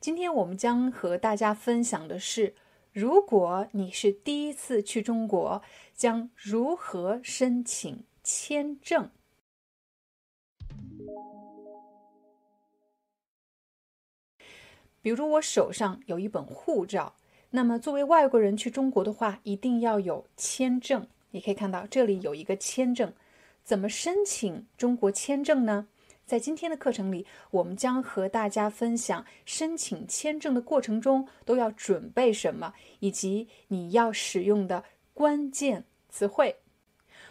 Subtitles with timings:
[0.00, 2.54] 今天我们将和大家分享的是，
[2.92, 5.60] 如果你是第一次去中国，
[5.92, 9.10] 将如何申请签证？
[15.02, 17.16] 比如我手上有一本护照，
[17.50, 21.08] 那么作为外国人去中国的话，一定要有签证。
[21.32, 23.12] 你可以看到这里有一个签证，
[23.64, 25.88] 怎么申请中国签证呢？
[26.28, 34.84] 在今天的课程里，我们将和大家分享申请签证的过程中都要准备什么，以及你要使用的
[35.14, 36.56] 关键词汇。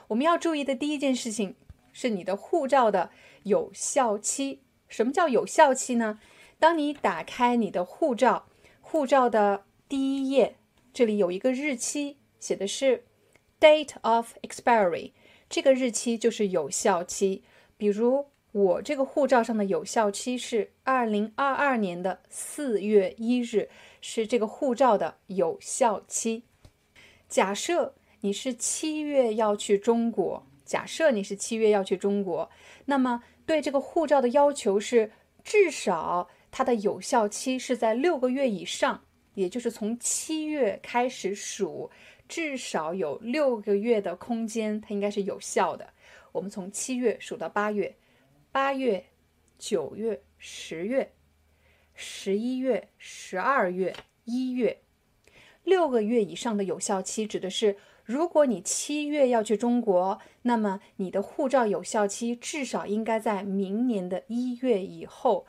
[0.07, 1.55] 我们要注意的第一件事情
[1.93, 3.11] 是你的护照的
[3.43, 4.63] 有效期。
[4.87, 6.19] 什么叫有效期呢？
[6.57, 8.47] 当你打开你的护照，
[8.81, 10.57] 护照的第一页，
[10.91, 13.03] 这里有一个日期，写的是
[13.59, 15.11] date of expiry，
[15.47, 17.43] 这个日期就是有效期。
[17.77, 18.29] 比如。
[18.57, 23.69] 我这个护照上的有效期是二零二二年的四月一日，
[24.01, 26.43] 是这个护照的有效期。
[27.29, 32.49] 假设你是七月要去中国，假设你是七月要去中国，
[32.85, 35.11] 那么对这个护照的要求是
[35.43, 39.03] 至少它的有效期是在六个月以上，
[39.35, 41.91] 也就是从七月开始数，
[42.27, 45.87] 至少有六个月的空间，它应该是有效的。
[46.31, 47.95] 我们从七月数到八月。
[48.57, 49.05] 八月、
[49.59, 51.13] 九月、十月、
[51.93, 53.95] 十一月、十二月、
[54.25, 54.81] 一月，
[55.63, 65.45] 六个月以上的有效期指的是，如果你七月要去中国，那么你的护照有效期至少应该在明年的一月以后。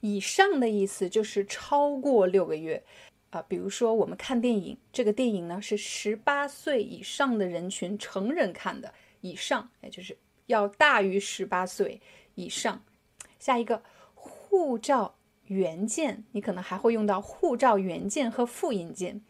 [0.00, 2.84] 以上的意思就是超过六个月
[3.30, 3.40] 啊。
[3.40, 8.92] 比如说，我们看电影，这个电影呢是十八岁以上的人群成人看的，
[9.22, 11.98] 以上也就是要大于十八岁。
[12.40, 12.82] 以上，
[13.38, 13.82] 下一个
[14.14, 19.20] 护照原件，你可能还会用到护照原件和复印件。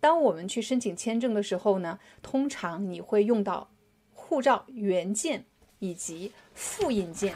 [0.00, 3.70] 当我们去申请签证的时候呢，通常你会用到
[4.12, 5.44] 护照原件
[5.78, 7.34] 以及复印件。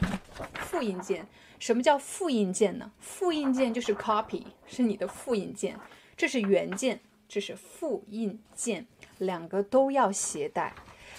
[0.54, 1.26] 复印件，
[1.58, 2.92] 什么叫复印件呢？
[2.98, 5.78] 复印件就是 copy，是你的复印件。
[6.16, 8.86] 这是原件，这是复印件，
[9.18, 10.74] 两个都要携带。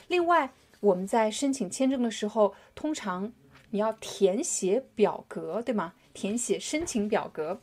[0.08, 3.32] 另外，我们在申请签证的时候，通常
[3.72, 5.94] 你要填写表格，对吗？
[6.14, 7.62] 填写申请表格。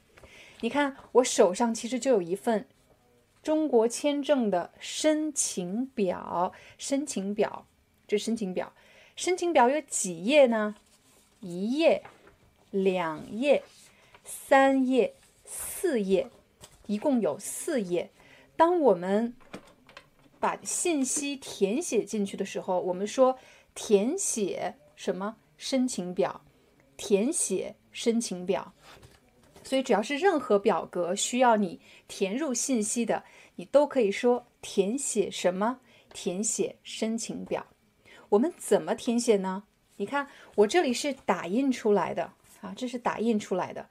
[0.60, 2.66] 你看，我手上其实就有一份
[3.42, 6.52] 中国签证的申请表。
[6.78, 7.66] 申请表，
[8.06, 8.72] 这申请表，
[9.14, 10.76] 申请表有几页呢？
[11.40, 12.02] 一页、
[12.70, 13.62] 两页、
[14.24, 15.14] 三页、
[15.44, 16.30] 四页，
[16.86, 18.10] 一共有四页。
[18.56, 19.34] 当我们
[20.40, 23.38] 把信息填写进去的时候，我们说
[23.74, 25.36] 填写什么？
[25.56, 26.40] 申请表，
[26.96, 28.72] 填写申请表，
[29.62, 33.24] 所以只要是任何表格需要你填入信息的，
[33.56, 35.80] 你都可以说填写什么？
[36.12, 37.66] 填写申请表。
[38.28, 39.64] 我们怎么填写呢？
[39.96, 43.88] 你看我这里是打印出来的啊，这是打印出来的。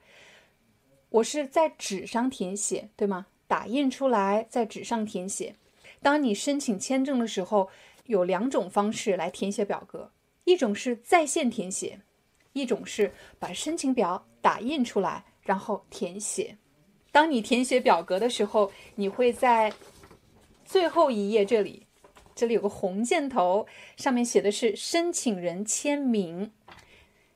[1.08, 3.26] 我是在纸上填写，对吗？
[3.46, 5.54] 打印出来在纸上填写。
[6.02, 7.68] 当你申请签证的时候，
[8.06, 10.10] 有两种方式来填写表格。
[10.46, 12.00] 一种是在线填写，
[12.52, 16.56] 一种是把申请表打印出来然后填写。
[17.10, 19.72] 当你填写表格的时候，你会在
[20.64, 21.86] 最后一页这里，
[22.34, 23.66] 这里有个红箭头，
[23.96, 26.52] 上面写的是申请人签名。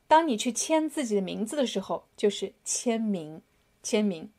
[0.06, 3.42] 当你去签自己的名字的时候，就是签名，
[3.82, 4.30] 签名。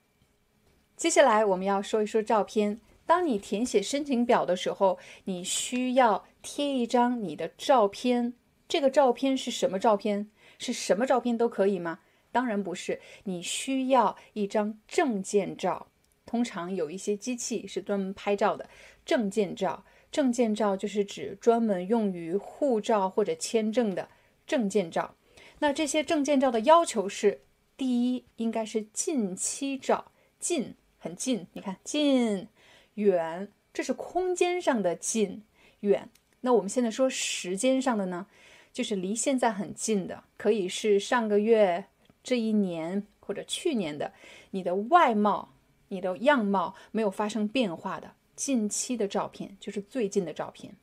[0.95, 2.79] 接下来我们要说一说照片。
[3.05, 8.33] 当你填写申请表的时候，你需要贴一张你的照片。
[8.71, 10.31] 这个照片是什么照片？
[10.57, 11.99] 是什么照片都可以吗？
[12.31, 15.87] 当然不是，你需要一张证件照。
[16.25, 18.69] 通常有一些机器是专门拍照的。
[19.03, 24.07] 证件照，证件照就是指专门用于护照或者签证的
[24.47, 25.15] 证件照。
[25.59, 27.41] 那这些证件照的要求是：
[27.75, 32.47] 第一，应该是近期照，近很近，你看近、
[32.93, 35.43] 远、这是空间上的近
[35.81, 36.09] 远。
[36.43, 38.25] 那我们现在说时间上的呢，
[38.71, 41.85] 就是离现在很近的，可以是上个月、
[42.23, 44.13] 这一年或者去年的，
[44.51, 45.53] 你的外貌、
[45.89, 50.75] 你的样貌没有发生变化的近期的照片，就是最近的照片。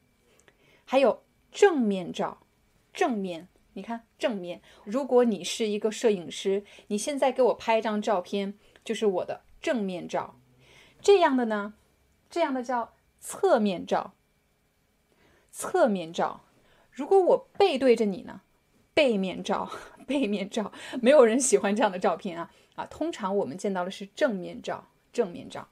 [0.84, 2.38] 还有正面照，
[2.92, 3.48] 正面。
[3.74, 10.36] 你看正面，如果你是一个摄影师，你现在给我拍一张照片，就是我的正面照。
[11.00, 11.74] 这样的呢，
[12.28, 14.14] 这样的叫侧面照。
[15.52, 16.44] 侧面照，
[16.98, 18.40] 如果我背对着你呢，
[18.92, 19.70] 背面照，
[20.04, 22.84] 背面照，没有人喜欢这样的照片啊啊！
[22.86, 25.68] 通常我们见到的是正面照，正面照。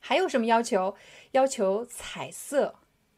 [0.00, 0.94] 还有什么要求？
[1.30, 2.74] 要求彩色。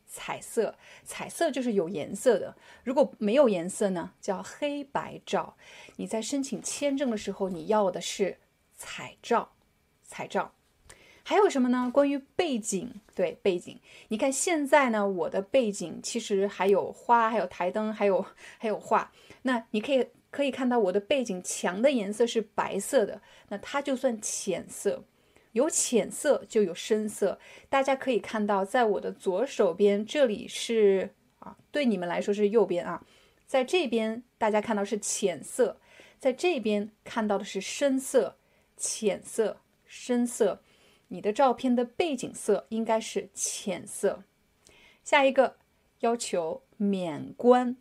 [0.07, 2.57] 彩色，彩色就是有颜色的。
[2.85, 5.57] 如果没有颜色呢，叫黑白照。
[5.97, 8.39] 你在申请签证的时候，你要的是
[8.77, 9.53] 彩照，
[10.03, 10.53] 彩照。
[11.23, 11.91] 还有什么呢？
[11.93, 13.79] 关于背景，对背景，
[14.09, 18.25] 你看现在呢，我的背景其实还有花，还有台灯，还有
[18.59, 19.13] 还有画。
[19.43, 25.05] 那你可以可以看到我的背景墙的颜色是白色的，那它就算浅色。
[25.53, 27.37] 有浅色就有深色，
[27.69, 33.05] 大家可以看到，在我的左手边，这里是啊，对你们来说是右边啊，
[33.47, 35.81] 在这边大家看到是浅色，
[36.21, 38.37] 在这边看到的是深色，
[38.77, 40.63] 浅色、深色，
[41.11, 44.25] 你的照片的背景色应该是浅色。
[45.05, 45.59] 下一个
[46.01, 47.77] 要求免关，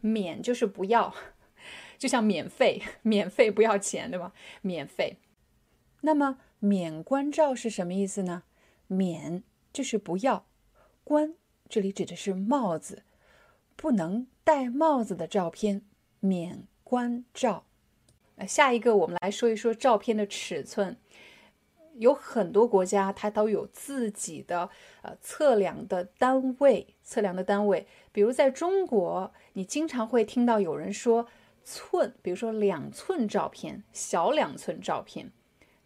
[0.00, 1.14] 免就是不要，
[1.96, 4.32] 就像免费，免费不要钱，对吧？
[4.62, 5.18] 免费，
[6.00, 6.38] 那么。
[6.64, 8.44] 免冠照是什么意思呢？
[8.86, 9.42] 免
[9.72, 10.46] 就是不要，
[11.02, 11.34] 冠
[11.68, 13.02] 这里指的是帽子，
[13.74, 15.82] 不能戴帽子的照片，
[16.20, 17.64] 免冠照。
[18.36, 20.96] 那下一个，我们来说一说照片的尺寸。
[21.94, 24.68] 有很多国家它都有自己的
[25.02, 27.86] 呃测量的单位，测量的单位。
[28.12, 31.26] 比如在中国，你经常会听到有人说
[31.64, 35.30] 寸，比如说两寸照片，小两寸照片。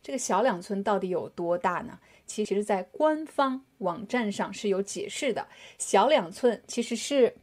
[0.02, 1.98] 这个小两寸到底有多大呢？
[2.26, 5.48] 其实，在官方网站上是有解释的。
[5.78, 7.36] 小两寸其实是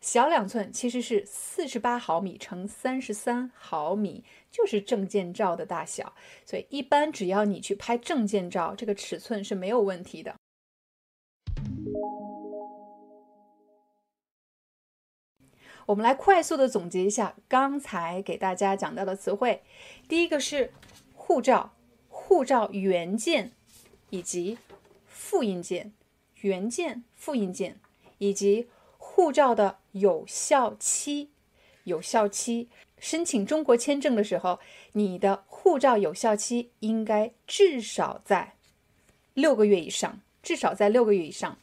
[0.00, 6.14] 小两寸，其实是四十八毫米乘三十三毫米，就是证件照的大小。
[6.46, 10.36] 所以，一般只要你去拍证件照，这个尺寸是没有问题的。
[15.86, 19.64] 我们来快速的总结一下刚才给大家讲到的词汇。
[20.08, 20.70] 第一个是。
[21.26, 21.72] 护照、
[22.10, 23.52] 护照原件
[24.10, 24.58] 以及
[25.06, 25.94] 复印件、
[26.42, 27.80] 原件、复印件
[28.18, 28.68] 以及
[28.98, 31.30] 护照的有效期。
[31.84, 32.68] 有效期，
[33.04, 34.58] 申请中国签证的时候，
[34.92, 38.54] 你的护照有效期应该至少在
[39.34, 41.58] 六个月以上，至少在六个月以上。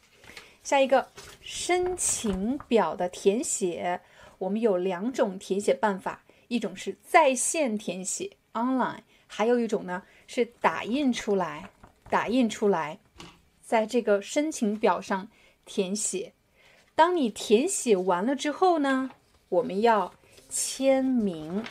[0.62, 1.08] 下一个，
[1.40, 4.00] 申请表的填写，
[4.38, 9.00] 我们有两种填写办法，一种是在线填写 （online）。
[9.26, 11.68] 还有一种呢，是打印出来，
[12.08, 13.00] 打印出来，
[13.60, 15.28] 在这个申请表上
[15.64, 16.32] 填写。
[16.94, 19.10] 当你填写完了之后呢，
[19.48, 20.14] 我们要
[20.54, 21.64] 签名，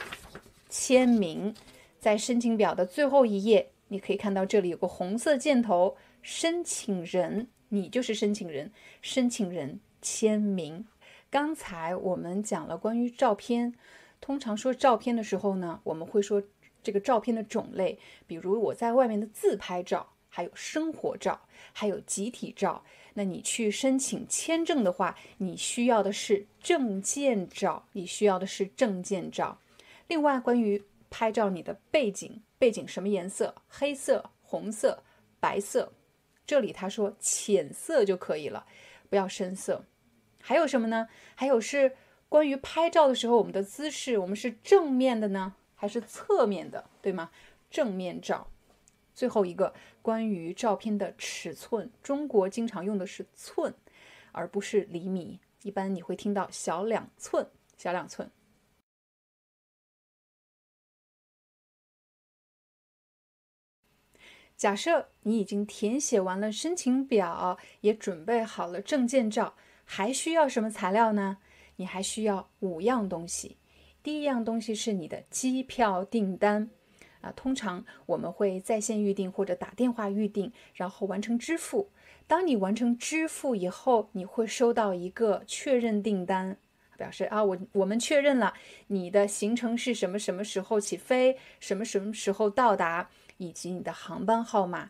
[0.67, 1.53] 签名
[1.99, 8.71] 在申请表的最后一页，你可以看到这里有个红色箭头，申请人，你就是申请人，
[9.03, 10.87] 申请人签名。
[11.29, 13.75] 刚才我们讲了关于照片，
[14.19, 16.41] 通常说照片的时候呢，我们会说。
[16.83, 21.39] 这个照片的种类，比如我在外面的自拍照，还有生活照，
[21.73, 22.83] 还有集体照。
[23.13, 29.59] 那你去申请签证的话，你需要的是证件照，你需要的是证件照。
[30.07, 33.55] 另外，关于拍照，你的背景背景什么颜色？
[33.67, 35.03] 黑色、红色、
[35.39, 35.91] 白色。
[36.45, 38.65] 这里他说浅色就可以了，
[39.09, 39.85] 不要深色。
[40.41, 41.07] 还有什么呢？
[41.35, 41.95] 还有是
[42.27, 45.55] 关于拍照的时候，我们的姿势，我们是正面的呢？
[45.75, 47.31] 还是侧面的，对吗？
[47.69, 48.50] 正面照。
[49.13, 53.73] 最后一个关于照片的尺寸，中国经常用的是寸，
[54.31, 55.39] 而不是厘米。
[55.63, 58.31] 一般你会听到小两寸，小两寸。
[64.57, 71.37] 假设你已经填写完了申请表，也准备好了证件照，还需要什么材料呢？
[71.77, 73.57] 你还需要五样东西。
[74.03, 76.69] 第一样东西是你的机票订单，
[77.21, 81.89] 啊，通常我们会在线预订或者打电话预订，然后完成支付。
[82.27, 86.57] 当你完成支付以后，你会收到一个确认订单，
[86.97, 88.53] 表示啊，我我们确认了
[88.87, 94.89] 你的行程是什么什么时候起飞，什么什么时候到达，以及你的航班号码。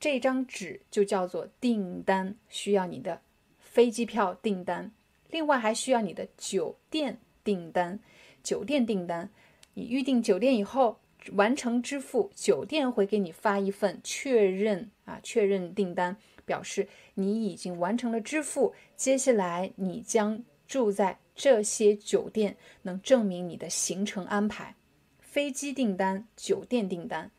[0.00, 3.20] 这张纸就叫做订单，需要你的
[3.58, 4.92] 飞机票订单，
[5.28, 7.98] 另外还需要你的酒店订单。
[8.42, 9.28] 酒店订单，
[9.74, 11.00] 你预订酒店以后
[11.32, 18.74] 完成支付，酒店会给你发一份确认啊，确认订单，表示你已经完成了支付。
[18.96, 24.74] 接下来你将住在这些酒店，能证明你的行程安排。
[25.20, 27.30] 飞机订单、酒店订单。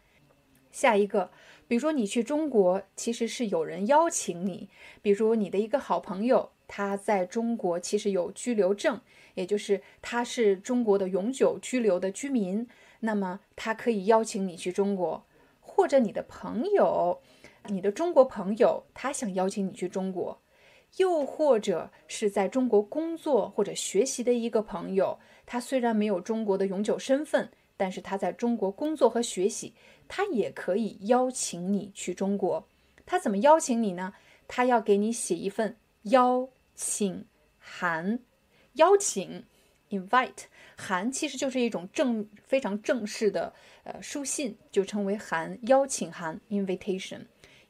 [0.72, 1.32] 下一个，
[1.68, 4.70] 比如说你去中国，其实是有人邀请你，
[5.02, 9.02] 比如你的一个好朋友，他在中国其实有居留证。
[9.36, 12.68] 也就是他是中国的永久居留的居民，
[13.02, 15.26] 那么他可以邀请你去中国，
[15.60, 17.22] 或者你的朋友，
[17.66, 20.42] 你的中国朋友，他想邀请你去中国，
[20.98, 29.74] 又或者是在中国工作或者学习的一个朋友，他虽然没有中国的永久身份，但是他在中国工作和学习，
[30.08, 32.68] 他也可以邀请你去中国。
[33.06, 34.14] 他怎么邀请你呢？
[34.48, 37.26] 他要给你写一份邀请
[37.58, 38.20] 函。
[38.74, 39.46] 邀请
[39.90, 40.44] ，invite，
[40.78, 43.54] 函其实就是一种正非常正式的
[43.84, 47.22] 呃书信，就称为函，邀请函，invitation，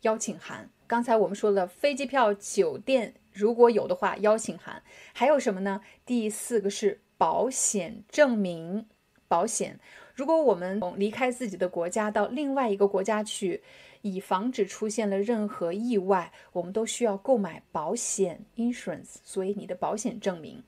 [0.01, 0.69] 邀请函。
[0.87, 4.81] 刚才我们说了飞机票、酒店，如果有的话，邀请函。
[5.13, 5.81] 还有什么呢？
[6.05, 8.87] 第四个是保险证明，
[9.27, 9.79] 保险。
[10.15, 13.61] 如果我们离开自己的国家到另外一个国家去，
[14.01, 20.63] 以防止出现了任何意外，我们都需要购买保险 insurance，所以你的保险证明。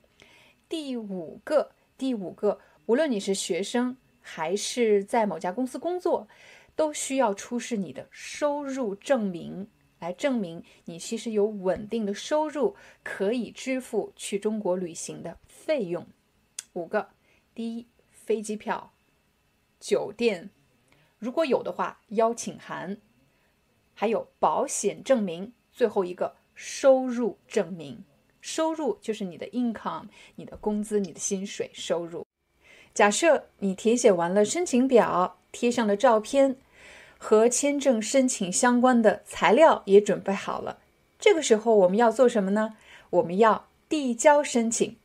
[0.72, 6.30] 第五个，第五个，无论你是学生还是在某家公司工作，
[6.78, 9.68] 都需要出示你的收入证明，
[10.00, 16.08] 来证明你其实有稳定的收入，可以支付去中国旅行的费用。
[16.72, 17.10] 五个，
[17.54, 18.94] 第一，飞机票、
[19.78, 20.52] 酒店，
[21.20, 23.02] 如果有的话，邀请函，
[23.94, 28.06] 还有保险证明，最后一个收入证明。
[28.42, 32.26] 收入就是你的 income，你的工资，你的薪水收入。
[32.94, 36.58] 假设你填写完了申请表，贴上了照片，
[37.18, 40.80] 和签证申请相关的材料也准备好了。
[41.20, 42.76] 这个时候我们要做什么呢？
[43.12, 44.98] 我们要递交申请。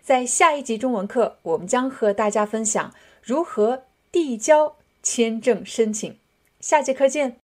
[0.00, 6.16] 在下一集中文课，我们将和大家分享如何递交签证申请。
[6.60, 7.43] 下节课见。